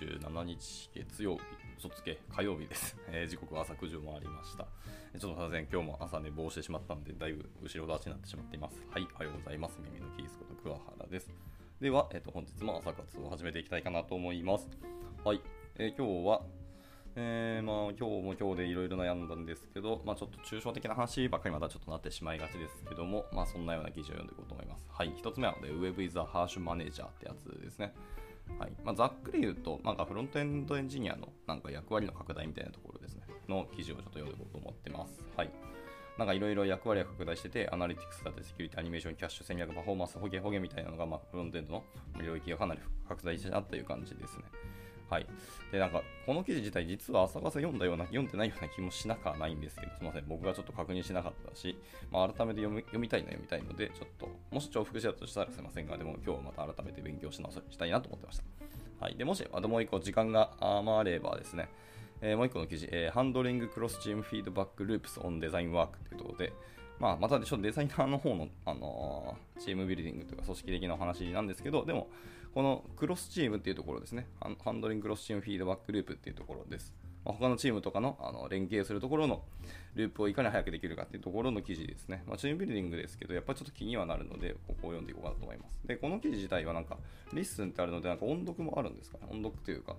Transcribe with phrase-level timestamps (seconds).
[0.00, 1.42] 27日月曜日、
[1.78, 2.96] 嘘つけ、火曜日です。
[3.08, 4.66] えー時刻は朝9時を回りました。
[5.12, 8.82] えちょっとすいません、今日も朝寝坊してしまったので、だいぶ後ろ立ちになってしまっています。
[8.90, 9.78] はい、おはようございます。
[9.82, 11.30] 耳のキースこと桑原です。
[11.80, 14.70] では、えーと、本日も朝活を始めていきたいかなと思います。
[15.22, 15.42] はい、
[15.76, 16.46] えー今日は、
[17.16, 24.86] えーまあ、今日も今日でいろいろ悩んだんですけど、まあ、ちょっと抽象的な話ばっかりまたちょっとなってしまいがちですけども、まあ、そんなような記事を読んでいこうと思います。
[24.88, 27.92] はい、一つ目は、ね、Web is a Harsh Manager ってやつですね。
[28.58, 35.24] はいまあ、ざっくり言うと、なんかフロントエンドエンジニアのなんか役割の拡大みたいなところですね、の記事をちょっと読んでいこうと思ってます。
[35.36, 35.50] はい。
[36.18, 41.84] なんかいろいろ役割が拡大してて、アナリティクスだって、セキュリティ、アニメーション、キャッシュ、戦略、パフォーマンス、ホゲホゲみたいなのが、まあ、フロントエンドの
[42.22, 44.44] 領域がかなり拡大したなという感じですね。
[45.10, 45.26] はい。
[45.72, 51.76] で、なんか、この記事自体、実は朝方読んだような、読んでないような気もしなくはないんですけど、すみません、僕がちょっと確認しなかったし、
[52.12, 58.44] まあ、改めて読み読みたいな、読みたいので、ちょっと、もし重複したとしたらすみませんが、でも今日はまた改めて勉強し直したいなと思ってました。
[59.00, 59.16] はい。
[59.16, 61.68] で、もし、あともう一個時間が余ればですね、
[62.22, 66.52] えーもう一個の記事、えー、ハンドリングクロスチームフィードバックループスオンデザインワークというころで、
[66.98, 72.08] まあ、またちょっとデザイナーの方の、あのーチームビルディングというか組織的なお話なんですけど、でも、
[72.54, 76.94] このクロスチームっていうところですね、ハンドリングクロスチームフィードバックループっていうところです。
[77.24, 79.42] まあ、他のチームとかのあの連携するところの
[79.94, 82.24] ループをいかに早くできるかっていうところの記事ですね。
[82.26, 85.86] まあ、チームビルディングですけど、やっぱりちょっと気にはなるので、ここを読んでいこうかなと思います。
[85.86, 86.96] で、この記事自体はなんか、
[87.32, 89.18] Listen ってあるので、なんか音読もあるんですか？
[89.18, 89.26] ね。
[89.30, 89.96] 音読というか、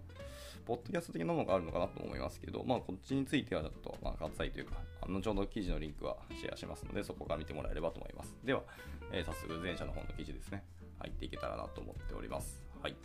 [0.65, 4.73] ポッドキャスト的なものがあるのかなと思いますけど、まあ、こっちについてはちょっと、まあ、割愛というか、
[5.07, 8.35] 後ほど記事のリンクはシェアしますので、そこから見てもらえればと思います。
[8.43, 8.63] では、
[9.11, 10.63] えー早速、前者の方の記事ですね。
[11.01, 12.61] 入っていけたらなと思っております。
[12.81, 12.95] はい。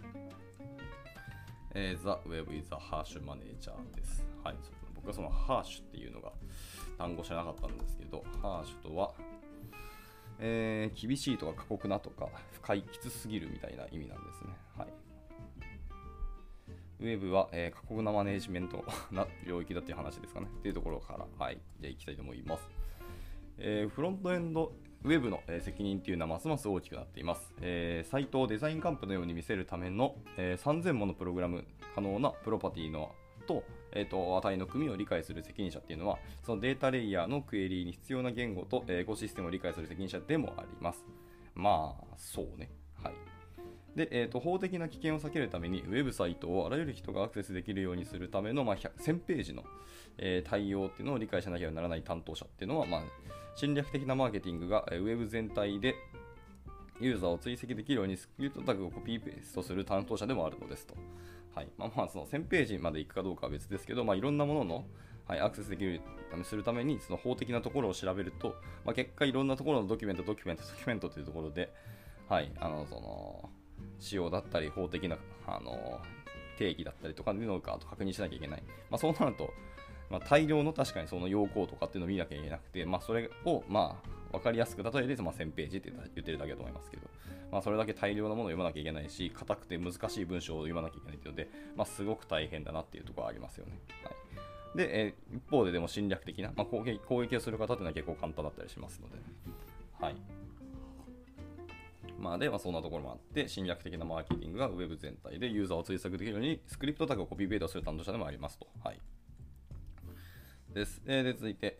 [1.74, 4.26] えー、The Web is a Harsh Manager です。
[4.44, 4.56] はい。
[4.94, 6.32] 僕はその Harsh っていうのが
[6.98, 9.12] 単語知らなかったんですけど、Harsh とは、
[10.38, 14.54] えー厳しいとか過酷なとか不快きつすぎるみたいな意味なんですね。
[14.76, 14.88] はい。
[17.00, 20.48] ウェブは、えー過酷なマネージメントな領域だっていう話ですかね。
[20.58, 21.58] っていうところから、はい。
[21.80, 22.68] じゃあ行きたいと思います。
[23.58, 24.72] えーフロントエンド
[25.06, 27.54] ウェブの、え責任っていうのはますます大きくなっています。
[27.60, 33.12] えーサイトをデザインカンプのように見せるための、えー3000ものプログラム可能なプロパティの
[33.46, 33.62] と,、
[33.92, 41.04] えーと値の組を理解する責任者っていうのはそのデータレイヤーのクエリーに必要な言語と、えーエコシステムを理解する責任者でもあります。
[41.54, 42.68] まあ、そうね。
[43.00, 43.14] はい。
[43.96, 49.64] で、えーと、法的な危険を避けるために、ウェブサイトをあらゆる人がアクセスできるようにするための、まあ、100 1000ページの、
[50.18, 53.02] えー対応っていうのを理解しなければならない担当者っていうのは、まあ、
[53.54, 55.94] 侵略的なマーケティングが、えーウェブ全体で
[57.00, 60.94] ユーザーを追跡できるようにスクリプトタグをコピーペーストする担当者でもあるのですと。
[61.54, 64.84] はいまあ、まあその1000ページまで行くかどうかは別ですけど、まあ、いろんなものの、
[65.26, 71.72] はい、アクセスできるためするためにその法的なところを調べると、まあ、結果いろんなところのドキュメント、ドキュメント、ドキュメントというところで、
[72.28, 73.50] はい、あのその
[73.98, 76.00] 仕様だったり法的なあの
[76.58, 78.62] 定義だったりとかいうのかと確認しなきゃいけない。
[78.90, 79.52] まあ、そうなると、
[80.10, 87.02] まあ、大量の確かにその要項とかっていうのを見なきゃいけなくて、まあ、それをまあ分かりやすく例えで、まあ、1000ページって言ってるだけだと思いますけど、
[87.52, 93.78] まあ、それだけ大量なものを読まなきゃいけないし、硬くて難しい文章を読まなきゃいけないというので、まあ、すごく大変だなっていうところはありますよね。
[94.02, 94.10] は
[94.74, 99.16] い、で、えー一方ででも侵略的な、まあ、攻撃攻撃をする方っていうのは結構簡単だったりしますので、
[100.00, 100.16] はい。
[102.18, 108.66] まあ、で、まあ、そんなところもあって、侵略的なマーケティングがウェブ全体でユーザーを追索できるように、スクリプトタグをコピーペーストする担当者でもありますと。
[108.82, 109.00] はい。
[110.72, 111.02] です。
[111.06, 111.78] えーで、続いて、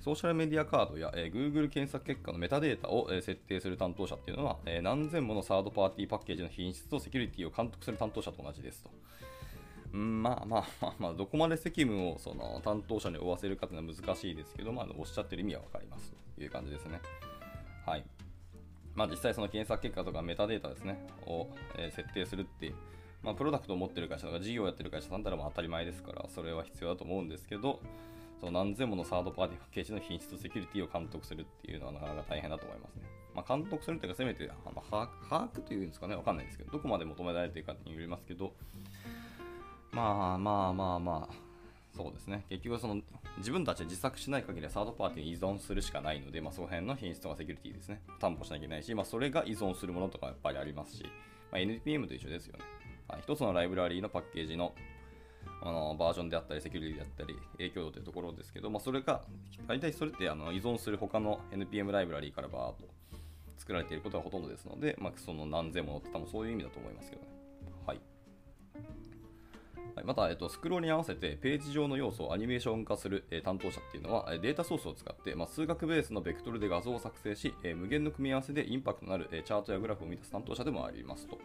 [0.00, 8.90] ソーシャルメディアカードや、えー Google 検索結果のメタデータを、えー設定する担当者っていうのは、えー何千ものサードパーティーパッケージの品質とセキュリティを監督する担当者と同じですと。
[9.92, 17.00] うんまあまあまあまあ、どこまで責務をその担当者に負わせるかというのは難しいですけど、まあ、おっしゃってる意味は分かりますという感じですね。
[17.86, 18.04] はい。
[18.96, 21.48] まあ、実際その検索結果とかメタデータですね、を、
[21.78, 22.74] え設定するっていう、
[23.22, 27.80] まあ、プロダクトを持ってる会社とか事業をやってる会社さんだらまあ当たり前ですから、それは必要だと思うんですけど、
[28.40, 33.02] その何千ものサードパーティーパッケージの品質とセキュリティを監督するっていうのはなかなか大変だと思いますね。
[33.34, 38.54] まあ、監督するというか、せめてあの把握把握というんですかね、わかんないですけど、どこまで求められているかによりますけど、
[39.92, 41.45] まあまあまあまあ、
[41.96, 42.44] そうですね。
[42.50, 43.00] 結局その
[43.38, 48.02] 自分たちで自作しない限りはサードパーティーに依存するしかないので、まあ、その辺の品質とかセキュリティですね。
[48.20, 51.04] 担保しなきゃいけないし、まあ、それが依存するものとかやっぱりありますし、
[51.50, 52.64] まあ、NPM と一緒ですよね。
[53.08, 54.74] はい、一つのライブラリーのパッケージの
[55.62, 59.22] あのバージョンであったり、セキュリティであったり、影響度というところですけど、まあ、それが、
[59.66, 62.88] 大体それってあの依存する他の NPM ライブラリーからバーっと
[63.56, 67.35] 作られていることがほとんどですので、まあ、その何千ものって多分そういう意味だと思いますけどね。
[69.96, 70.04] はい。
[70.04, 81.38] また、えっと、スクロールに合わせてページ上の要素をアニメーション化する、えー担当者っていうのはデータソースを使って、まあ、数学ベースのベクトルで画像を作成し、えー無限の組み合わせでインパクトのある、えーチャートやグラフを満たす担当者でもありますと。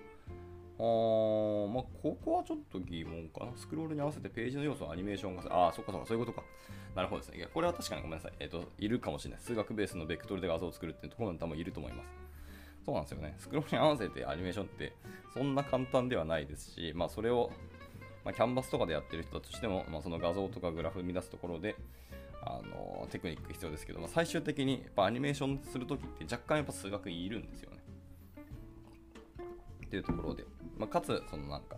[0.79, 3.51] ーまあ、ここはちょっと疑問かな。
[3.55, 6.43] スクロールに合わせてページの要素をアニメーションがああ、そっかそっか、そういうことか。
[6.95, 7.37] なるほどですね。
[7.37, 8.33] いや、これは確かにごめんなさい。
[8.39, 9.39] えっ、と、いるかもしれない。
[9.39, 12.09] 数学ベースのベクトルで画像を作るっていうところに多分いると思います。
[12.85, 13.35] そうなんですよね。
[13.37, 14.93] スクロールに合わせてアニメーションって
[15.33, 17.51] そんな簡単ではないですし、まあ、それを、
[18.23, 21.75] まあ、キャンバスとかでやってる人だとしても、まあ、その画像とかグラフ生み出すところで、
[22.43, 27.77] あのテクニック必要ですけど、まあ、最終的にやっぱアニメーションするときって若干やっぱ数学いるんですよね。
[29.85, 30.45] っていうところで、
[30.77, 31.75] まあ、かつ、そのなんか、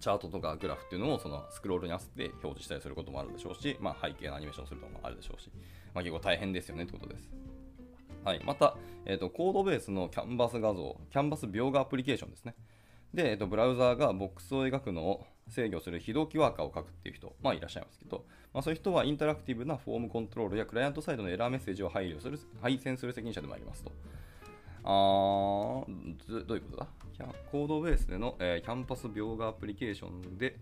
[0.00, 5.50] チャートとかグラフっていうのをそのスクロールに合わせて表示したりすることもあるでしょうし、まあ、背景のアニメーションすることもあるでしょうし、
[5.94, 7.30] まあ、結構大変ですよねってことです。
[8.24, 12.54] はい、また、えーと、コードベースのキャンバス画像、キャンバス描画アプリケーションですね。
[13.14, 18.24] で、えーと、ブラウザーがボックスを描くのを制御する非同期ワーカーを書くっていう人、まあいらっしゃいますけど、
[18.54, 23.92] まあ、そういう人はインタラクティブなフォームコントロールやクライアントサイドのエラーメッセージを配慮する配線する責任者でもありますと。
[24.82, 26.86] あーどういうことだ？
[27.52, 30.56] コードベースでの、えー、キャンバス描画アプリケーションで、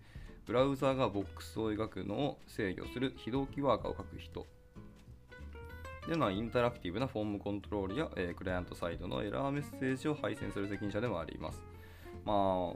[0.45, 4.45] ブラウザーがボックスを描くのを制御する非同期ワーカーを書く人。
[6.07, 11.63] では、インタラクティブなフォームコントロールや、えー、クライアントサイドのエラーメッセージを配線する責任者でもあります。
[12.25, 12.75] まあ、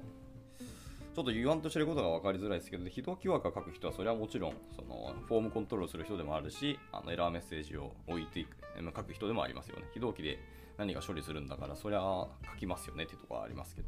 [1.13, 9.83] ちょっと言わんとしてることが分かりづらいですけど、非同期枠を書く人は、それはもちろん、その、フォームコントロールする人でもあるし、あのエラーメッセージを置いていく、書く人でもありますよね。
[9.93, 10.39] 非同期で
[10.77, 13.87] 何か処理するんだから、そりゃ書きますよねっていうところはありますけど。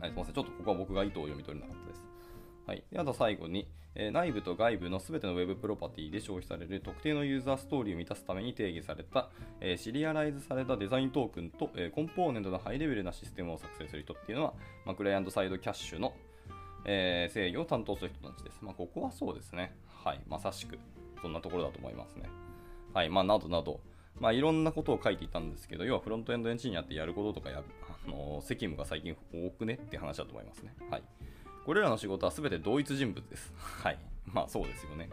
[0.00, 0.34] はい、すみません。
[0.34, 2.01] ちょっとここは僕が意図を読み取れなかったです。
[2.66, 9.30] はい、であと最後に、えー、内部と外部のすべての Web プロパティで消費される特定のユーザーストーリーを満たすために定義された、
[9.60, 14.54] えー、シリアライズされたデザイントークンと、えー、コンポーネントのハイレベルなシステムを作成する人っていうのは、
[14.86, 16.14] まあ、クライアントサイドキャッシュの、
[16.84, 18.58] え制御を担当する人たちです。
[18.62, 19.74] まあ、ここはそうですね。
[20.04, 20.78] はい、まさしく
[21.20, 22.28] そんなところだと思いますね。
[22.92, 23.80] はい、まあ、などなど、
[24.18, 27.62] まあ、いろんなことを書いていたんですけど、要はフロントエンドエンジニアってやることとかや、
[28.06, 30.74] あの責務が最近多くねって話だと思いますね。
[30.90, 31.02] はい。
[31.64, 33.52] これらの仕事は全て同一人物です。
[33.56, 33.98] はい。
[34.26, 35.10] まあそうですよね。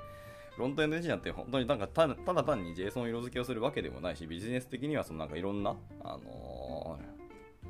[0.55, 6.99] フロントエンドエンジニアって本当になんかただ単に JSON 色付けをするわけでもないし、ビジネス的にはそのなんかいろんな、あの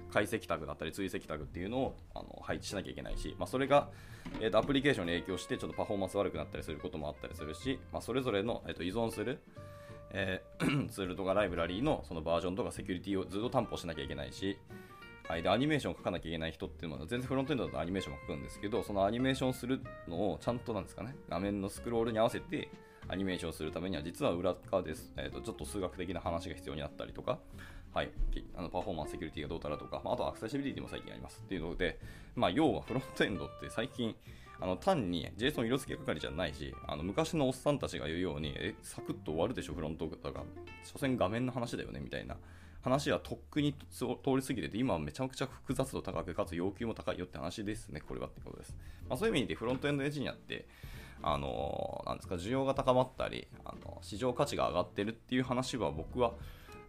[0.09, 3.89] ー、解析タグだったり追跡タグっていうのをあの配置しなきゃいけないし、まあ、それが、
[4.39, 9.39] えーと、アプリケーションに影響してちょっとパフォーマンス悪くなったりすることもあったりするし、まあ、それぞれの、えーと、依存する、
[10.11, 14.57] えー、 ツールとかライブラリーのそのバージョンとかセキュリティをずっと担保しなきゃいけないし、
[15.29, 22.67] はい、でアニメーションを書かなきゃいけない人っていうのは全然フロントエンドだとアニメーションも書くんですけどそのアニメーションするのをちゃんとなんですかね画面のスクロールに合わせて
[23.07, 27.37] アニメーションするためには実は裏側です、えーと、ちょっと数学的な話が必要になったりとか、
[27.93, 28.09] はい、
[28.55, 31.99] あのパフォーマンスセキュリティがどうたらとか、まあ、とアクセシビリティも最近ありますっていうので、
[32.35, 34.15] まあ、要はフロントエンドって最近
[34.59, 40.43] あの単に JSON 色付け係じゃないし、あの昔のおっさんたちが言うように、え、サクッと終わるでしょ、フロントだから、
[40.83, 42.35] 所詮画面の話だよね、みたいな
[42.81, 48.75] 話はとっくに通り過ぎてて、今はめちゃくちゃ複雑度高く、かつ要求も高いよって話ですね、これはってことです。
[49.09, 50.65] まあ、そういう意味でフロントエンドエンジニアって、
[51.21, 56.33] あのなんですか、需要が高まったり、あの市場価値が上がってるっていう話は僕は、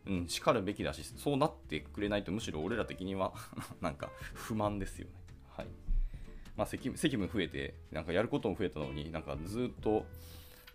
[0.07, 3.33] うん、しかるべきだし、そうなってくれないとむしろ俺ら的には
[3.81, 5.13] なんか不満ですよね。
[5.57, 5.67] はい。
[6.57, 10.07] まあ責務増えて、なんかやることも増えたのに、なんかずっと、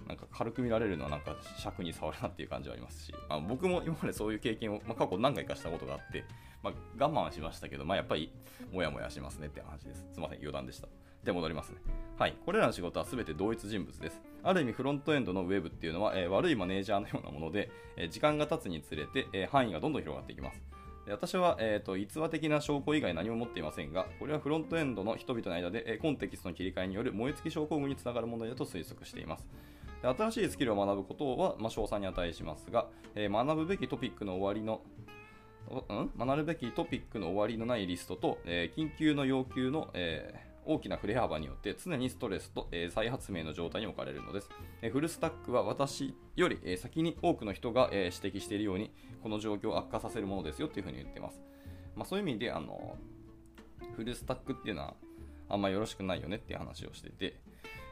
[0.08, 6.26] なんか軽く見られるのはなんか尺に触るなっていう感じはありますし、まあ、僕も今までそういう経験を、まあ、過去何回かしたことがあって、
[6.64, 6.74] まあ、
[7.04, 8.32] 我慢はしましたけど、まあ、やっぱり
[8.72, 10.06] もやもやしますねって話です。
[10.14, 10.88] すみません、余談でした。
[11.24, 11.78] で、戻りますね。
[12.18, 12.36] はい。
[12.46, 14.22] これらの仕事は全て同一人物です。
[14.44, 20.62] ある意味、フロントエンドのウェブっていうのは、えー、悪いマネージャーのようなもので、えー、時間が経つにつれて、えー、範囲がどんどん広がっていきます。
[21.06, 29.48] で私は、えーと、逸話的な証拠以外何も持っていませんが、これはフロントエンドの人々の間で、え、コンテキストの切り替えによる燃え尽き証拠群につながる問題だと推測しています。
[30.02, 34.82] で新しいスキルを学ぶことは、まあ、賞賛に値しますが、えー、学ぶべきトピックの終わりの
[35.90, 36.12] ん？
[36.18, 44.50] 学ぶべきトピックの終わりのないリストと、えー、緊急の要求の、えー、大きな振れ幅によって常にストレスと、えー、再発明の状態に置かれるのです。
[44.82, 48.92] えフルスタックは私より、え先に多くの人が、え指摘しているように、
[49.24, 51.42] この状況を悪化させるものですよというふうに言っています。
[51.96, 52.98] まあ、そういう意味で、あの
[53.96, 54.94] フルスタックっていうのは
[55.50, 57.40] あんまよろしくないよねっていう話をしてて、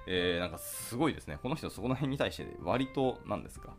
[0.07, 1.37] えー、なんかすごいですね。
[1.41, 3.75] この人そこの辺に対して割と何ですか？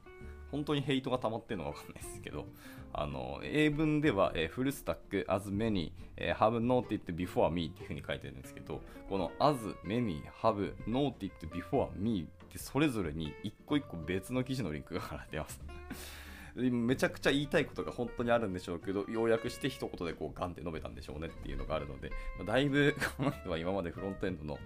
[0.50, 2.46] 本当にヘイトが溜まってるのかわかんないですけど、
[2.92, 15.60] あの、英文では、えー、フルスタック as many、えー、have noted before me っていう風に書いてるんですけど、この as many have noted before me ってそれぞれに一個一個別の記事のリンクが貼られてます。
[16.54, 22.12] めちゃくちゃ言いたいことが本当にあるんでしょうけど、要約して一言でこうガンって述べたんでしょうねっていうのがあるので、
[22.46, 24.60] だいぶこの人は今までフロントエンドの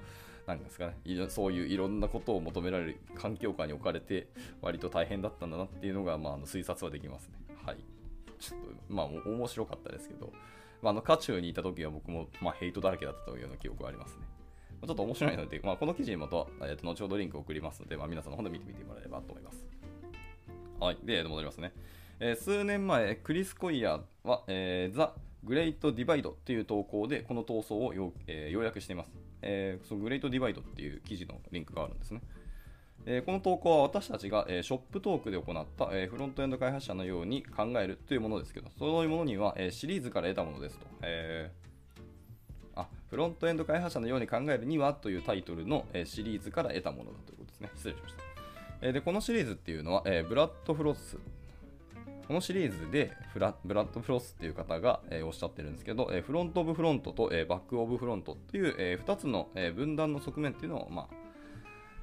[0.54, 0.96] なんですかね、
[1.28, 4.28] そういういろんなことを求められる環境下に置かれて、
[4.62, 7.34] 割と大変だったんだなっていうのが、まあの、推察はできますね。
[7.64, 7.76] はい。
[8.38, 10.32] ちょっと、まあ、面白かったですけど、
[10.80, 14.22] まあ、あの渦中にいた時は僕も、まあ、ヘイトだらけだったというような記憶がありますね。
[14.86, 19.66] ちょっと面白いので、まあ、この記事にもと、えー、と後ほどリンクを送りますので、まあ、皆さんの方で見てみてもらえればと思います。
[20.80, 20.98] はい。
[21.02, 21.72] で、戻りますね。
[22.20, 25.14] えー、数年前、クリス・コイヤーは、えー、ザ・
[25.44, 29.10] グレート・ディバイドという投稿でこの闘争をよ,、えー、要約しています、
[29.42, 32.20] えー、そのグレート・ディバイドっていう記事のリンクがあるんですね。
[33.06, 40.86] えー、この投稿は私たちが、えー、ショップトークで行った、えー、フロントエンド開発者のように考えるというものですけど、そういうものには、えシリーズから得たものですと。
[41.02, 41.50] え
[42.74, 47.70] あフロントエンド開発者のように考えるにはというタイトルの、えシリーズから得たものだということですね。
[47.74, 48.22] 失礼しました。
[48.82, 51.16] えでこのシリーズっていうのは、えブラッド・フロス
[52.28, 61.14] このシリーズでフラブラッド・フロスっていう方が、えー、おっしゃってるんですけど、えー、フロント・オブ・フロントと、えー、バック・オブ・フロントっていう、え2つの、え分断の側面っていうのを、まあ、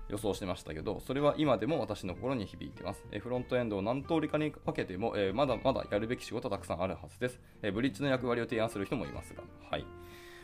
[0.09, 3.05] 予想してましたけど、それは今でも私の心に響いてます。
[3.11, 7.39] えフロントエンドを何通りかに分けても、えまだまだやるべき仕事はたくさんあるはずです。
[7.61, 9.85] えブリッジの役割を提案する人もいますが、はい。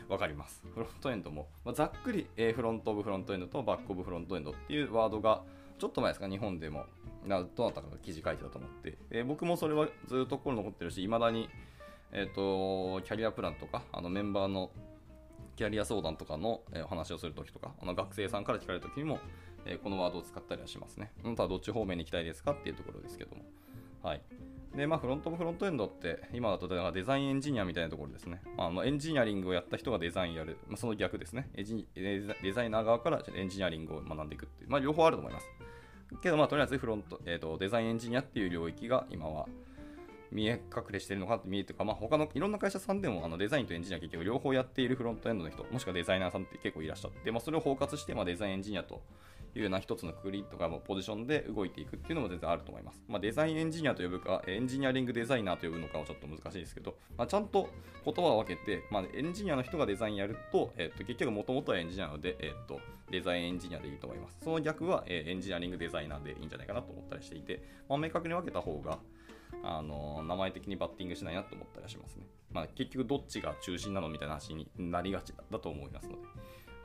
[0.08, 0.62] わかります。
[0.72, 5.42] フロントエンドも、まあ、ざっくり、えフロント・オブ・フロントエンドとバック・オブ・フロントエンドっていうワードが、
[5.82, 6.86] ちょっと前ですか、日本でも
[7.26, 11.48] などなたかが記事書いてたと思って、えー、僕もそれはずっと心残ってるし、いまだに、
[12.12, 14.70] えーと、キャリアプランとか、あのメンバーの
[15.56, 19.18] キャリア相談とかの、えー、お話をするときとか、あの学生さんから聞かれるときにも、
[19.64, 21.10] えー、このワードを使ったりはしますね。
[21.24, 23.42] あなたはどっち方面に行きたいですかっていうところですけども。
[24.04, 24.22] はい。
[24.76, 28.40] で、まあ、フロントもフロントエンドって、今だとデザインエンジニアみたいなところですね。
[28.56, 30.58] まあ、あのエンジニアリングをやった人がデザインやる。
[30.68, 34.70] まあ、その逆ですねデザイナー側からエンジニアリングを学んでいくっていう。
[34.70, 35.46] まあ、両方あると思います。
[36.20, 39.46] けど、まあ、とりあえずフロント、えーと、デザインエンジニアっていう領域が今は
[40.30, 49.02] 見え隠れしてるのかって見えてるか、まあ、他のいろんな会社さんでもあのデザインとエンジニア結局両方やっているフロントエンドの人、もしくはデザイナーさんって結構いらっしゃって、まあ、それを包括して、まあ、デザインエンジニアと
[49.54, 53.02] いうような一つのくくりとかもポジションで動いていくっていうのも全然あると思います。
[53.08, 57.68] まあ、デザインエンジニアと呼ぶか、エンジニアリングデザイナーと呼ぶのかはちょっと難しいですけど、まあ、ちゃんと
[58.04, 62.80] 言葉を分けて、まあ、エンジニアの人がデザインやると、えー、と結局もともとはエンジニアなので、えー、と
[63.10, 64.38] デザインエンジニアでいいと思います。
[64.42, 68.98] その逆は、え、エンジニアリングデザイナーでいいんじゃないかなと思ったりしていて、まあ、明確に分けた方が、
[69.62, 72.26] あの名前的にバッティングしないなと思ったりしますね。
[72.50, 76.22] まあ、結局どっちが中心なのみたいな話になりがちだと思いますので、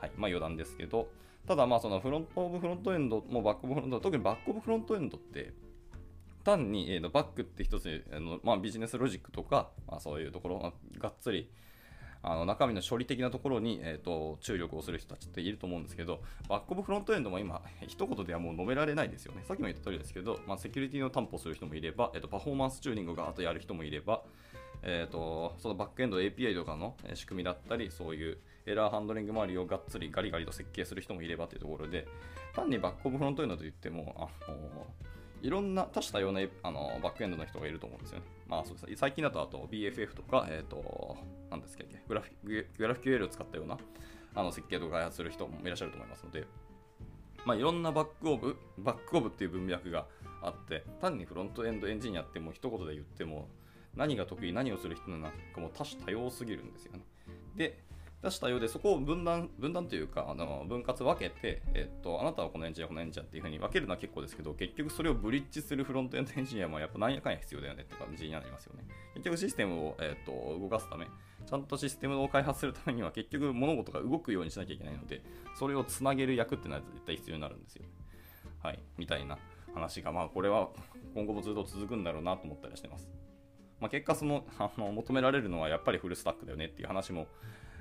[0.00, 1.08] はい、まあ余談ですけど、
[1.48, 5.52] ただまあその front of frontend も back of front 特に back of frontend って
[6.44, 11.50] 単に、えー、バックって一つあの、まあ、ビジネスロジックとか、まあ、そういうところがっつり
[12.22, 19.44] あの中身の処理的なところに、えーと、注力をする人たちっていると思うんですけど、 back of frontend も今、一言ではもう述べられないですよね。
[19.46, 24.22] さっきも言った通りですけど、まあ、セキュリティの担保する人もいれば、えーと、パフォーマンスチューニングがあとやる人もいれば、
[24.82, 28.38] えーと、そのバックエンド API とかの仕組みだったり、そういう
[28.68, 32.06] エラーハンドリング周りをがっつりガリガリと設計する人もいればというところで、
[32.54, 34.86] 単に back of frontend といっても、あの
[35.40, 38.24] いろんな多種多様なあのバックエンドの人がいると思うんですよね。
[38.46, 41.16] まあそうです最近だとあと BFF とか、えっ、ー、と、
[41.50, 43.78] 何ですかグラフィグラフ QL を使ったような
[44.34, 46.46] あの設計とか開発する人もいらっしゃると思いますので、
[47.44, 50.06] まあいろんな back of、back of っていう文脈が
[50.42, 53.48] あって、単にフロントエンドエンジニアってもう一言で言っても、
[53.94, 57.00] 何が得意、何をする人なのかも多種多様すぎるんですよね。
[57.56, 57.87] で、
[58.22, 68.84] 出したようで、そこを分断、分断というか、あの分割分けて、えっと、あなたはこのエンジニア、このエンジニアっていうふうに分けるのは結構ですけど、結局それをブリッジするフロントエンドエンジニアもやっぱ何やかんや必要だよねって感じになりますよね。
[69.14, 75.22] 結局システムを、えっと、動かすため、ちゃんとシステムを開発するためには結局物事が動くようにしなきゃいけないので、
[75.56, 77.84] それをつなげる役っていうのは絶対必要になるんですよ。
[78.62, 79.38] はい、みたいな
[79.74, 80.70] 話が、まあこれは
[81.14, 83.08] 今後もずっと続くんだろうなと思ったりしてます。
[83.80, 87.28] まあ、結果そのあの求められるのはやっぱりフルスタックだよねっていう話も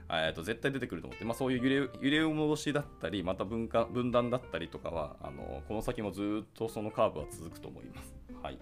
[0.10, 8.16] えー、と絶対出てくると思って、まあ、そういう揺れ揺れ戻しだったり、また分化分断だったりとかはあの、この先もずっとそのカーブは続くと思います。
[8.42, 8.60] はい。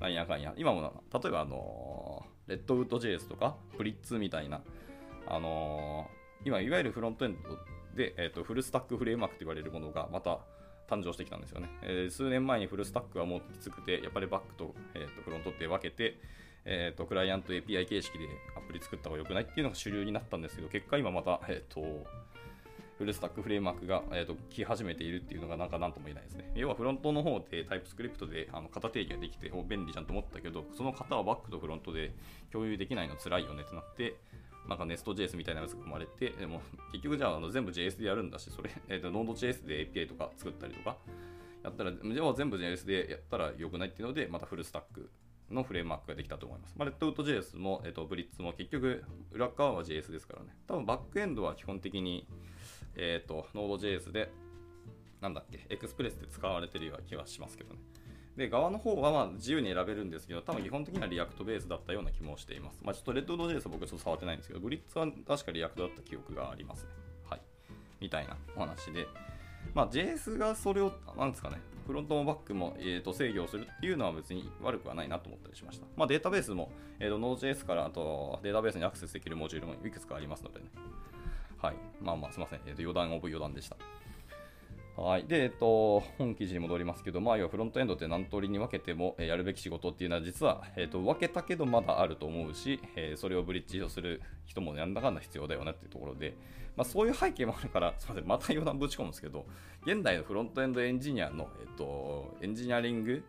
[0.00, 0.52] なんやかんや。
[0.56, 4.62] 今も、例えば、あのレッドウッド JS とか、 Blitz みたいな、
[5.28, 6.10] あの、
[6.44, 7.56] 今、いわゆるフロントエンド
[7.94, 10.40] で、えーと、フルスタックフレームワークと言われるものがまた
[10.88, 11.68] 誕生してきたんですよね。
[11.82, 16.18] えー、数年前にフルスタックはもうきつくて、やっぱりバックと,、えーとフロントって分けて、
[16.64, 22.06] えーと、クライアント API 形式でアプリ作った方が良くないっていうのが主流になったんですけど、結果今また、えーと、
[22.98, 26.52] フルスタックフレームワークが、えーと、来始めているっていうのがなんか何とも言えないですね。
[26.54, 32.12] 要はフロントの方で TypeScript であの型定義ができて便利じゃんと思ったけど、その型はバックとフロントで
[32.52, 34.16] 共有できないの辛いよねってなって、
[34.68, 36.60] なんか Nest.js みたいなやつが生まれて、でも
[36.92, 40.96] 結局じゃああの全部 JS でやるんだし、それ、えー、と Node.js で API とか作ったりとか、
[41.64, 45.10] やったら、じゃあ全部 JS でやったら良くないっていうので、またフルスタック
[45.52, 46.74] のフレームワークができたと思います。
[46.76, 50.56] まあ、レッドウッド JS も、えっと、ブリッツも結局、裏側は JS ですからね。
[50.66, 52.26] 多分バックエンドは基本的に、
[52.96, 54.32] えっと、Node.js で、
[55.20, 57.80] なんだっけ、エクスプレスで使われてるような気はしますけどね。
[58.36, 62.80] で、側の方はまあ自由に選べるんですけど、多分基本的には React ベースだったような気もしています。
[62.82, 66.90] まあ、ちょっとレッドウッド JS は僕ちょっと触ってないんですけど、 Blitz は確か React だった記憶がありますね。
[67.28, 67.40] はい。
[68.00, 69.06] みたいなお話で、
[69.74, 75.86] まあ、JS がそれを、なんですかね、フロントもバックも、えー、と制御するっていうのは別に悪くはないなと思ったりしました。
[75.96, 80.66] まあ、データベースも、えー、と Node.js からあとデータベースにアクセスできるモジュールもいくつかありますのでね。
[81.58, 81.76] はい。
[82.00, 82.60] まあまあ、すいません。
[82.66, 83.76] えー、と余談 of 余談でした。
[84.96, 85.24] はい。
[85.24, 96.34] で、えっと、本記事に戻りますけど、まあ、要はフロントエンドって何通りに分けても、え、やるべき仕事っていうのは実は、えっと、分けたけどまだあると思うし、え、それをブリッジをする人もなんだかんだ必要だよねっていうところで、
[96.76, 99.46] まあ、そういう背景もあるから、すみません、また余談ぶち込むんですけど、
[99.86, 103.24] 現代のフロントエンドエンジニアの、えっと、エンジニアリング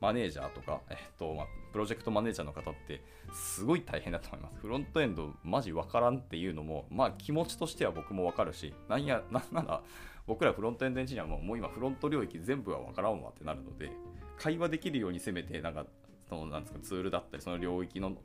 [0.00, 3.02] マネージャーとか、えっとまあ、プロジェクトマネージャーの方って
[3.34, 4.56] すごい大変だと思います。
[4.58, 9.82] フロントエンドマジわからんっていうのも、まあ気持ちとしては僕もわかるし、なんや、なんなら
[10.26, 13.90] 僕らフロントエンドエンジニアももう今フロント領域全部はわからんわってなるので、
[14.38, 15.86] 会話できるようにせめて、なんか、
[16.28, 18.16] そのなんですかツールだったり、その領域の、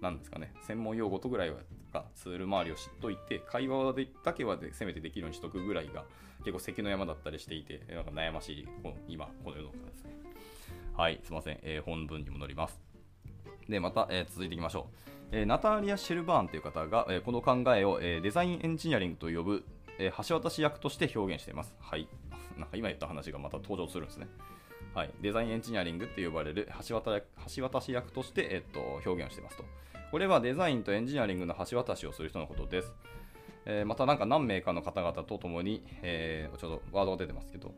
[0.00, 1.58] なんですかね、専門用語とぐらいは
[1.94, 6.04] かツール周りを知っといて、会話でだけはでせめてできるようにしとくぐらいが
[6.40, 10.10] 結構関の山だったりしていて、なんか悩ましい、この今、この世の中ですね。
[10.96, 12.80] はい、すみません、えー、本文に戻ります。
[13.68, 14.96] で、また、えー、続いていきましょう。
[15.32, 19.64] えー、ナターリア・シェルバーンという方が、えー、この考えを、えー、デザインエンジニアリングと呼ぶ、
[19.98, 21.76] えー、橋渡し役として表現しています。
[21.80, 22.08] はい。
[22.58, 24.28] なんか今言った話がまた登場するんですね。
[24.94, 27.20] はい、デザインエンジニアリングって呼ばれる橋渡
[27.56, 29.64] 橋渡し役として、えっと、表現していますと。
[30.12, 32.94] これはデザインとエンジニアリングの橋渡しをする人のことです。
[33.66, 37.74] えー、またなんか何名かの方々と共に、えー、ちょうどワードが出てますけど、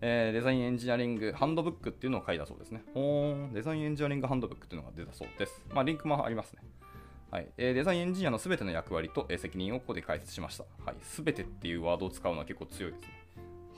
[0.00, 2.82] えー、デザインエンジニアリングハンドブックっていうのを書いたそうですね。
[2.94, 5.64] ほーん、デザインエンジニアリングハンドブックっていうのが出たそうです。
[5.72, 6.62] まあ、リンクもありますね。
[7.34, 10.64] はいえー、デザインエンジニアのすべての役割と、え、責任をここで解説しました。
[11.02, 13.08] す、べ、てっていうワードを使うのは結構強いですね。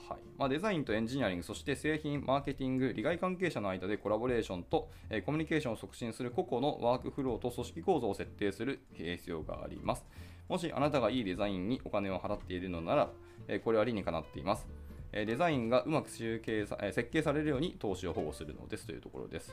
[0.07, 10.05] はいまあ、デザインとエンジニアリング、そして製品、マーケティング、利害関係者の間でコラボレーションと、え、コミュニケーションを促進する個々のワークフローと組織構造を設定する必要があります。
[10.47, 13.09] もしあなたがいいデザインにお金を払っているのなら、
[13.47, 14.67] えこれは理にかなっています。
[15.11, 19.51] デザインがうまく集計さ設計されるように投資を保護するのですというところです。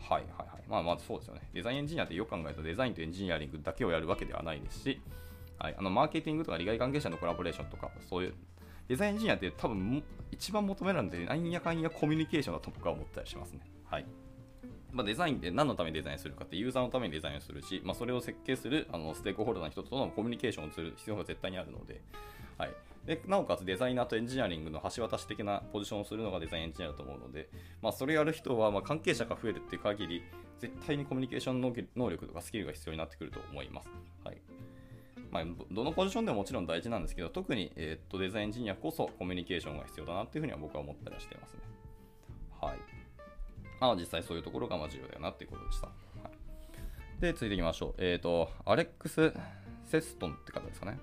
[0.00, 0.62] はいはいはい。
[0.68, 1.42] まあまずそうですよね。
[1.52, 5.00] デザインエンジニアってよく考えるとデザインとエンジニアリングだけをやるわけではないですし、
[5.58, 8.34] はい、あのマーケティングとか利害関係者のコラボレーションとか、そういう
[8.88, 13.60] デザインエンジニアって多分一番求められるので、なんやかんやコミュニケーションだと僕は思ったりしますね。
[13.84, 14.06] はい。
[14.92, 22.00] まあ、デザインって何のためにデザインするかってユーザーのためにデザインをするし、まあ、それを設計するあのステークホルダーの人とのコミュニケーションをする必要が絶対にあるので、
[22.56, 22.70] はい、
[23.08, 27.48] でなおかつデザイナーとエンジニアリングの橋渡し的なポジションをするのがデザインエンジニアだと思うので、
[27.80, 30.22] まあ、それやる人はま関係者が増えるっていう限り
[30.58, 31.62] 絶対にコミュニケーション
[31.96, 33.88] 能力とかスキルが必要になってくると思います。
[34.24, 34.36] はい
[35.30, 41.60] まあ、どのポジションでももちろん大事なんですけど、特に、えー、っとデザインエンジニアこそコミュニケーションが必要だなっていうふうには僕は思ったりはしていますね。
[42.60, 42.78] はい。
[43.80, 45.86] まあ、実際そういうところがま重要だよなっていうことでした。
[45.86, 45.92] は
[47.18, 47.94] い、で、続いていきましょう。
[47.98, 49.32] えっ、と、アレックス・
[49.84, 50.98] セストンって方ですかね。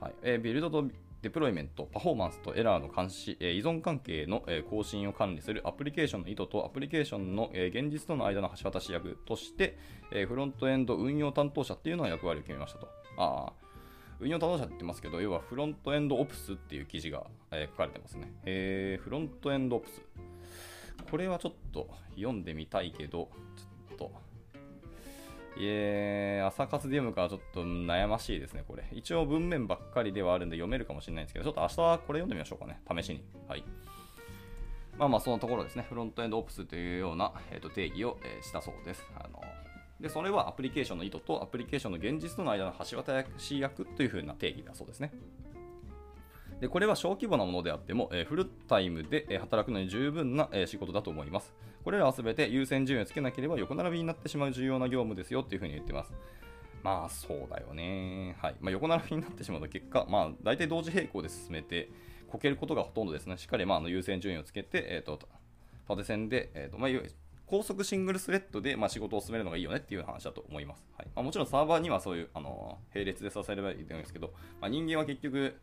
[0.00, 0.86] はいえー、ビルドと
[1.24, 9.78] デプロイメント、パフォーマンスとエラーの監視、え、依存関係の、え、更新を管理するアプリケーションの意図とアプリケーションの、え、現実との間の橋渡し役として、
[10.12, 12.88] えフロントエンド運用担当者っていうのは役割を決めましたと。
[13.16, 13.54] あ
[14.20, 18.30] 運用担当者って言ってますけど、要はフロントエンドオプスっていう記事が、え書かれてますね。
[18.44, 20.02] えフロントエンドオプス。
[21.10, 23.73] これはちょっと読んでみたいけど、ちょっ
[25.56, 28.84] いえー、朝活で読むかはちょっと悩ましいですね、これ。
[28.92, 33.22] 一応文面ばっかりではあるんで読めるかもしれないんですけど、ちょっと明日はこれ読んでみましょうかね、試しに。
[33.48, 33.64] はい。
[34.98, 39.04] まあまあ、そのところですね、フロントエンドオプスというような、えー、と定義を、え、したそうです。
[39.16, 39.42] あの
[40.00, 45.12] で、それはアプリケーションの意図とアプリケーションの現実との間の橋渡し役というふうな定義だそうですね。
[46.60, 51.54] でこれは小規模なものであっても、え、フルタイムで、働くのに十分な、え仕事だと思います。
[51.84, 56.12] これらは全て優先順位をつけなければ横並びになってしまう重要な業務ですよっていうふうに言ってます。
[56.82, 58.36] まあそうだよね。
[58.40, 58.56] はい。
[58.60, 61.90] まあ、横並びになってしまうと結果、まあ大体同時並行で進めて、
[62.28, 63.36] こけることがほとんどですね。
[63.38, 65.18] しっかりまあの優先順位をつけて、え、ー、と、
[65.86, 66.90] 縦線で、え、ー、と、まあ、
[67.46, 70.84] 高速シングルスレッドで、まあ、仕事を進めるのがいいよねっていう話だと思います。
[70.96, 75.54] はいまあ、もちろんサーバーにはそういう、あの並列で支えればいいと思うんですけど、まあ、人間は結局、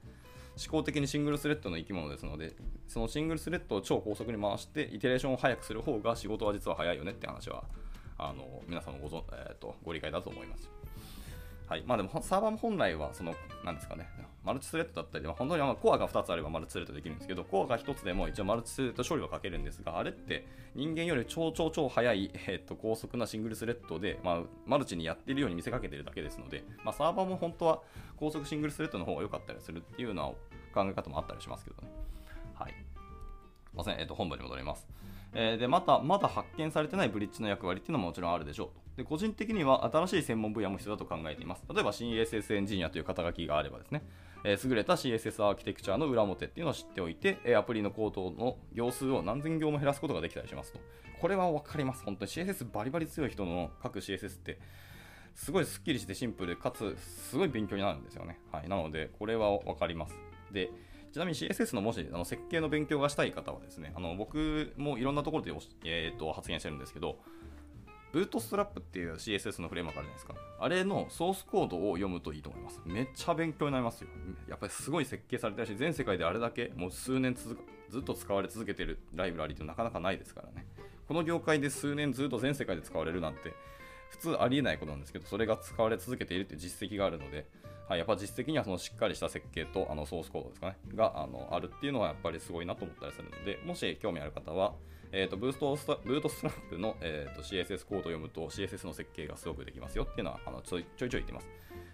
[0.58, 2.54] 思考的にシングルスレッドの生き物ですので、
[2.88, 7.64] そのシングルスレッドを超高速に回して、イテレーションを速くする方が仕事は実は早いよねって話は、
[8.18, 10.70] あの皆さんもご,、えーと、ご理解だと思います。
[11.68, 13.34] はいまあ、でもサーバーも本来はその、
[13.64, 14.10] なんですかね、
[14.44, 27.82] マルチスレッドだったり、本当にコアが2つあればマルチスレッドできるんですけど、コアが1つでも一応マルチスレッド処理をかけるんですが、あれって人間より超超超速い、えー、と高速なシングルスレッドで、まあ、マルチにやってるように見せかけてるだけですので、まあ、サーバーも本当は
[28.18, 30.30] 高速シングルスレッドの方が良かったりするっていうのは
[30.74, 31.90] 考え方もあったりしますけどね。
[32.56, 32.72] はい。
[32.72, 32.74] す
[33.74, 34.88] いません、えっ、と、本文に戻ります。
[35.34, 44.04] えー、でまたまだ発見されてないブリッジの役割っていうのももちろんあるでしょうで個人的には新しい専門分野も必要だと考えています例えば CSS エンジニアという肩書きがあればですね、
[44.44, 50.80] えー、優れた CSS アーキテクチャの裏表っていうのを知っておいて、えアプリのコードの行数を何千行も減らすことができたりしますと。
[51.20, 52.04] これは分かります。
[52.04, 54.60] 本当に CSS バリバリ強い人の書く CSS って
[55.36, 58.40] すごいスッキリしてシンプルかつすごい勉強になるんですよね。
[58.52, 58.70] はい。
[58.70, 60.16] なのでこれは分かります。
[60.52, 60.70] で
[61.12, 65.52] ちなみに CSS のもしあの設計の勉強がしたい方はですね、あの僕もいろんなところで、
[65.84, 67.20] えーと、発言してるんですけど、
[68.12, 70.36] ブートストラップっていう CSS のフレームワークあるじゃないですか。
[70.60, 72.82] あれのソースコードを読むといいと思います。
[72.86, 74.10] めっちゃ勉強になりますよ。
[74.50, 80.66] やっぱりすごい設計されてるし、全世界であれだけもう数年続くずっと使われ続けてるライブラリってなかなかないですからね。
[81.08, 83.54] この業界で数年ずっと全世界で使われるなんて、
[84.10, 87.48] 普通ありえないことなんですけど、それが使われ続けているっていう実績があるので、
[87.88, 94.74] はい、やっぱ実績にはそのしっかりした設計とあのソースコードですかね、があのあるっていうのはやっぱりすごいなと思ったりするので、もし興味ある方は、
[95.14, 101.48] えーと、ブーストストブートストラップの、えーと、CSS コードを読むと CSS の設計がすごくできますよっていうのはあのちょいちょいちょい言ってます。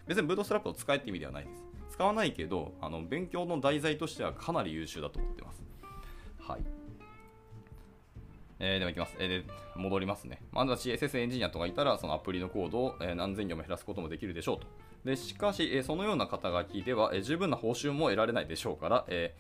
[0.06, 1.64] 別に Bootstrap を使えって意味ではないです。
[1.92, 5.64] 使わないけど、あの勉強の題材としてはかなり優秀だと思ってます。
[6.40, 6.62] はい。
[8.60, 9.16] えー、ではいきます。
[9.20, 10.42] えー、戻りますね。
[10.52, 14.68] まずは CSS エンジニアとかいたら、そのアプリのコードを、え、何千行も減らすこともできるでしょうと。
[15.06, 19.36] でしかし、えそのような肩書きでは、え十分な報酬も得られないでしょうから、え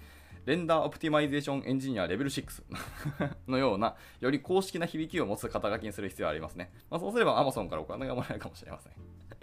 [0.47, 2.63] render optimization engineer level 6
[3.49, 6.71] のような、より公式な響きを持つ肩書きにする必要がありますね。
[6.89, 8.93] まあ、そうすれば Amazon からお金がもらえるかもしれません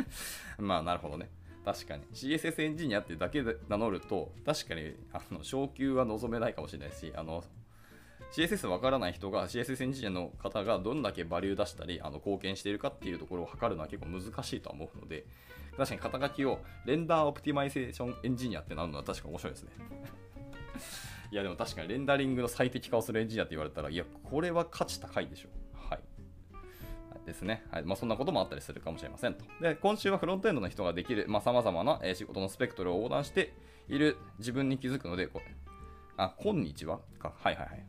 [0.66, 1.28] まあ、なるほどね。
[1.62, 2.04] 確かに。
[2.14, 7.44] CSS エンジニアってだけで名乗ると、確かに、あの、昇給は望めないかもしれないし、あの、
[8.32, 15.24] CSS わからない人が CSS エンジニアの方がどんだけバリュー出したりあの貢献しているかっていうところを測るのは結構難しいとは思うので
[15.76, 19.70] 確かに肩書きを render optimization engineer ってなるのは確か面白いですね
[21.30, 26.00] いやでも確かにレンダリングの最適化をするエンジニアって言われたらいやこれは価値高いでしょはい
[27.24, 27.64] ですね。
[27.70, 29.44] はいまあ、そんなこともあったりするかもしれませんと。
[29.60, 33.54] で、今週はフロントエンドの人ができる、まあ、様々な、仕事のスペクトルを横断して
[33.88, 35.46] いる自分に気づくので、これ、
[36.16, 37.00] あ、こんにちは？
[37.18, 37.32] か。
[37.36, 37.86] はいはいはい。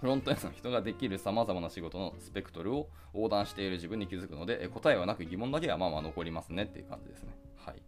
[0.00, 7.36] フロントエンドの人ができる様々な仕事のスペクトルを横断している自分に気づくので、答えはなく疑問だけはまあまあ残りますねっていう感じですね。
[7.56, 7.82] はい。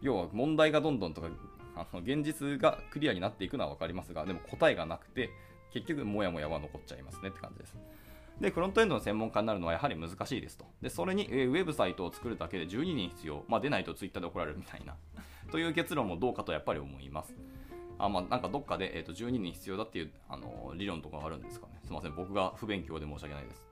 [0.00, 1.28] 要は問題がどんどんとか、
[1.76, 5.30] あの現実がクリアになっていくのは分かりますが、でも答えがなくて、
[5.72, 7.76] 結局もやもやは残っちゃいますねって感じです。
[8.40, 10.64] で、フロントエンドの専門家になるのはやはり難しいですと。
[10.80, 13.44] で、それに、ウェブサイトを作るだけで12人必要。
[13.48, 14.96] まあ、出ないとツイッターで怒られるみたいな
[15.50, 17.34] という結論もどうかとやっぱり思います。
[17.98, 21.78] あまあ、なんかどっかで、えー、と12人必要だっていう、あの理論とかがあるんですかね。
[21.84, 23.71] すみません、僕が不勉強で申し訳ないです。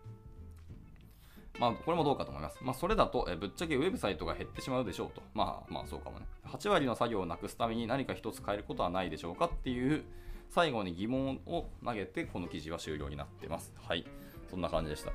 [1.61, 2.59] まあ、これもどうかと思います。
[2.63, 5.21] まあ、それだと、えぶっちゃけウェブサイトが減ってしまうでしょうと。
[5.35, 6.25] まあ、まあ、そうかもね。
[6.47, 10.03] 8割の作業をなくすために何か一つ変えることはないでしょうかっていう、
[10.49, 13.75] 最後に疑問を投げて、この記事は終了になってます。
[13.77, 14.07] はい。
[14.49, 15.11] そんな感じでした。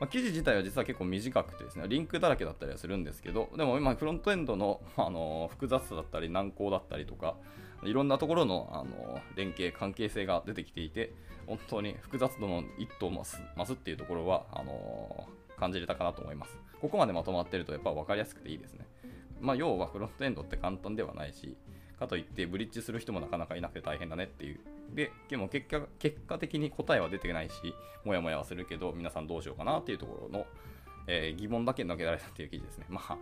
[0.00, 7.36] まあ、記事自体は実は結構短くてですね、リンクだらけだったりはするんですけど、でも今、フロントエンドの、あの複雑さだったり、難航だったりとか、
[7.82, 11.12] いろんなところのあの連携、関係性が出てきていて、
[11.46, 15.26] 本当に複雑度の一頭増す増すっていうところはあの
[15.60, 16.58] 感じれたかなと思います。
[16.80, 18.86] ここまでまとまってるとやっぱ分かりやすくていいですね。
[19.40, 21.56] まあ、要はフロントエンドって簡単ではないし、
[21.98, 24.60] かといってブリッジする人もなかなかいなくて大変だねっていう。
[24.94, 27.54] で、でも結果結果的に答えは出てないし、
[28.04, 30.46] もやもやはするけど、皆さんどうしようかなっていうところの、
[31.06, 32.86] えー、疑問だけ投げられたっていう記事ですね。
[32.88, 33.18] まあ、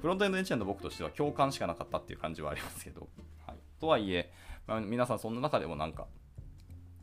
[0.00, 3.08] フロントエンドエンジニアの僕としては共感しかなかったっていう感じはありますけど、
[3.46, 4.32] はいとはいえ、
[4.66, 6.06] まあ、皆さんそんな中でもなんか、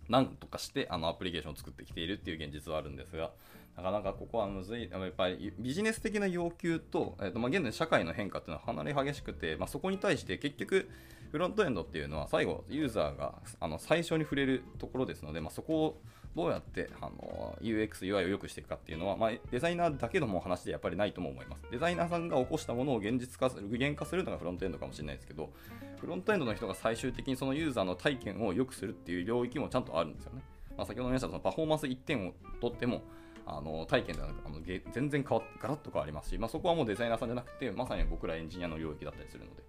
[0.09, 3.31] なんとかしてあのアプリケーションを作ってきているっていう現実はあるんですが、
[3.77, 10.89] なかなかここはむずい、やっぱりビジネス的な要求と、えーとまあ、現在社会の変化っていうのはかなり激しくて、まあ、そこに対して結局、
[11.31, 16.01] フロントエンドっていうのは最後、ユーザーがあの最初に触れるところですので、まあ、そこを
[16.35, 21.63] どうやってあの UX、UI を良くしていくかっていうのは、まあ、デザイナーだけの話でやっぱりないとも思います。
[21.69, 25.51] デザイナーさんが起こしたものを現実化する、具現化するのがフロントエンドかもしれないですけど、
[25.99, 30.41] フロントエンドの人が最終的にそのユーザーの体験を良くするっていう領域もちゃんとあるんですよね。
[30.77, 33.01] まあ、先ほど言いましたそのパフォーマンス1点を取っても、
[33.47, 34.59] あの体験ではなくあの
[34.91, 39.63] 全然変わガラッと変わりますし、まあ、そこはもうデザイナーさんじゃなくて、まさに僕らエンジニアの領域だったりするので。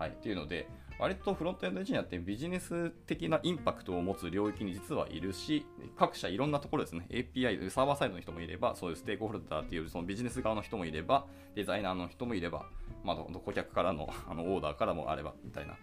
[0.00, 0.66] はい、っていうので、
[0.98, 5.66] 割とフロントエンドエンジニアってビジネス的なインパクトを持つ領域に実はいるし、
[5.98, 12.64] 各社いろんなところですね、API、サーバーサイドの人もいれば、そういうステークホルダーっていうそのビジネス側の人もいれば、デザイナーの人もいれば、
[13.04, 15.76] まあ、顧客からのあのオーダーからもあればみたいな。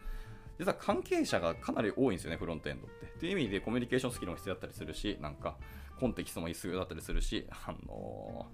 [0.58, 3.06] 実は関係者がかなり多いんですよね、フロントエンドって。
[3.06, 5.58] っていう意味でコミュニケーションスキルも必要だったりするし、なんか
[6.00, 8.46] コンテキストも必要だったりするし、あの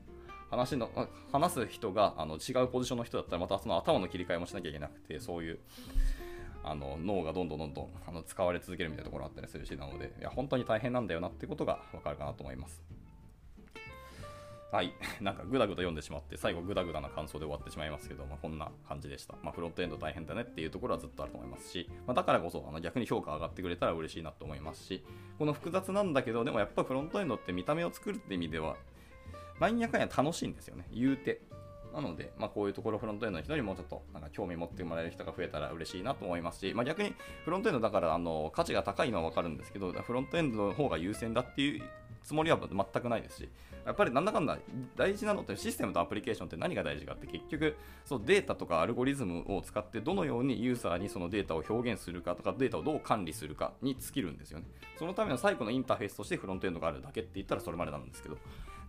[0.49, 0.89] 話の
[1.32, 5.60] 話す人があの違うポジションの人だったらまたその頭の切り替えもしなきゃいけなくてそういう
[6.63, 12.82] あの脳がどんどんどんどんあの使われ続けるみたいなところがあったりするしなのでいや本当に大変なんだよなってことが分かるかなと思います。
[14.73, 19.36] はい、 なんかグダグダ読んでしまって、最後グダグダな感想で終わってしまいますけど、まあ、こんな感じでした。
[19.43, 25.05] まあ、フロントエンド大変だねっていうところはずっとあると思いますし、まあ、だからこそあの逆に評価上がってくれたら嬉しいなと思いますし、
[25.38, 28.75] この複雑なんだけど、でもやっぱフロントエンドって見た目を作るって意味では、
[29.59, 31.41] なんやかんや楽しいんですよね、言うて。
[31.93, 37.13] なので、まあ、こういうところフロントエンドの人にもちょっとなんか興味持ってもらえる人が増えたら嬉しいなと思いますし、まあ、逆に
[37.45, 41.83] フロントエンドだからあの価値が高いのは分かるんですけど、フロントエンドの方が優先だっていう
[42.23, 43.49] つもりは全くないですし、
[43.86, 44.57] やっぱりなんだかんだ
[44.95, 54.65] 大事なのってシステムとアプリケーションって何が大事かって結局そうデータとかアルゴリズムを使ってどのようにユーザーにそのデータを表現するかとかデータをどう管理するかに尽きるんですよね。
[54.97, 58.38] そのための最後のインターフェースとしてフロントエンドがあるだけって言ったらそれまでなんですけど。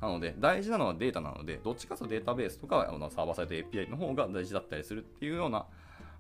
[0.01, 5.65] なので大事なのはデータなのでどっちかとデータベースとかあのサーバーサイト API の方が大事だったりするっていうような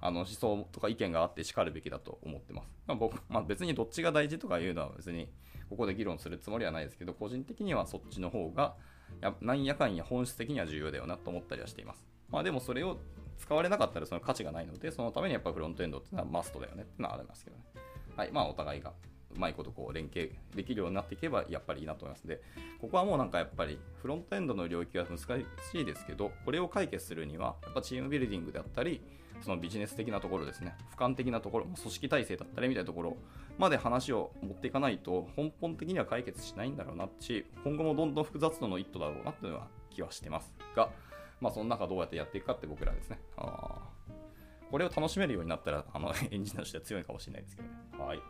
[0.06, 2.68] あの思想とか意見があってしかるべきだと思ってます。
[2.86, 5.30] まあ、僕、まあ、別にどっちが大事とかいうのは別に
[5.70, 8.74] ここで議論するつもりはないですけど、個人的にはそっちの方が
[9.22, 12.06] やなんやかんや本質的には重要だよなと思ったりはしています。
[12.28, 12.98] まあでもそれを
[13.38, 17.62] 使われなかったらその価値がないので、そのためにやっぱフロントエンドっていうのはマストだよねっていうのはありますけどね。
[18.14, 18.92] はい、まあお互いが
[19.34, 22.42] うまいことこう連携できるようになっていけばやっぱりいいなと思いますので、
[22.78, 25.24] ここはもうなんかやっぱりフロントエンドの領域は難し
[25.80, 29.00] いですけど、これを解決するには、やっぱチームビルディングであったり、
[29.42, 33.16] そのビジネス的なところですね、俯瞰的なところ、組織体制だったりみたいなところ
[33.58, 40.90] まで話を持っていかないと、根本的には解決しないんだろうなし、今後もどんどん複雑度の一途だろうなっていうのは気はしてますが、
[41.40, 43.18] まあ、その中どうやってやっていくかって僕らですね。
[43.36, 43.93] あ
[44.74, 47.74] これを楽しめるようになったら、あの エンジニアとしては強いかもしれないですけどね。
[47.96, 48.20] はい。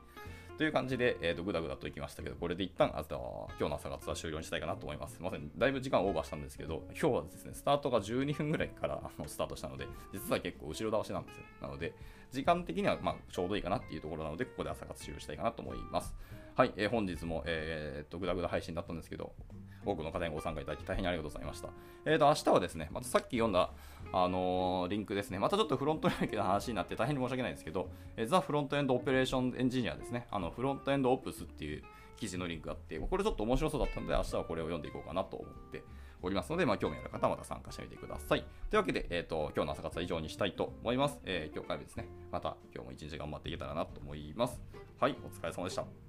[0.59, 5.15] という感じで、えーと、ぐだぐだといきましたけど、これで一旦あと今日の朝活は終了にしたいかなと思います。
[5.15, 11.45] すみません、だいぶ時間オーバーしたんですけど、今日はですね、スタートが12分ぐらいからあのスタートしたので、実は結構後ろ倒しなんですよ。
[11.63, 11.95] なので、
[12.31, 16.15] 時間的にはまちょうどいいかなっていうところなので、ここで朝活終了したいかなと思います。
[16.57, 19.33] はい、えー、本日も、えー、とぐだぐだ配信だったんですけど、
[19.85, 21.69] 多くの方にご参加いただき大変ありがとうございました。
[22.05, 23.71] えーと、明日はですね、またさっき読んだ、
[24.13, 31.83] あのー、リンクですね、またちょっとフロント領域の話になって大変に申し訳ないんですけど、えー、ザ・フロントエンドオペレーションエンジニアですね、あのフロントエンドオプスっていう
[32.17, 35.83] 記事のリンクがあって、これちょっと面白そうだったので、明日はこれを読んでいこうかなと思って
[36.23, 38.45] おりますので、まあ、興味ある方はまた参加してみてください。
[38.71, 41.21] というわけで、えーと、今日の朝活は以上にしたいと思います。
[41.25, 42.09] えー、今日火曜日ですね。
[42.33, 44.61] また今日も一日頑張っていけたらなと思います。
[44.99, 46.04] はい、お疲れ様でした。